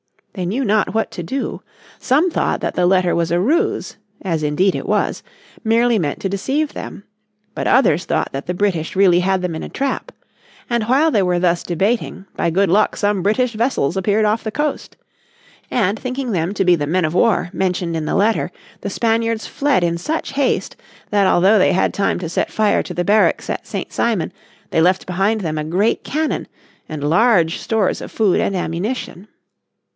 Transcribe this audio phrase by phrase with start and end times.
[0.33, 1.61] They knew not what to do.
[1.99, 5.21] Some thought that the letter was a ruse (as indeed it was)
[5.63, 7.03] merely meant to deceive them.
[7.53, 10.11] But others thought that the British really had them in a trap.
[10.69, 14.51] And while they were thus debating by good luck some British vessels appeared off the
[14.53, 14.95] coast.
[15.69, 19.45] And thinking them to be the men of war mentioned in the letter the Spaniards
[19.45, 20.77] fled in such haste
[21.11, 23.91] that although they had time to set fire to the barracks at St.
[23.93, 24.31] Simon
[24.71, 26.47] they left behind them a great cannon
[26.89, 29.27] and large stores of food and ammunition.